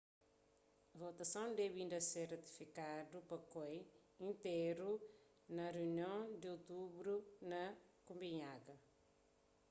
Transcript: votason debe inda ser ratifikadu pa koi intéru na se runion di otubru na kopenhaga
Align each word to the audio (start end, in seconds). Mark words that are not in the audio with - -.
votason 1.01 1.47
debe 1.61 1.77
inda 1.83 1.99
ser 2.11 2.25
ratifikadu 2.33 3.17
pa 3.29 3.37
koi 3.51 3.75
intéru 4.27 4.91
na 5.55 5.65
se 5.67 5.73
runion 5.75 6.23
di 6.41 6.47
otubru 6.55 7.15
na 7.51 7.61
kopenhaga 8.07 8.75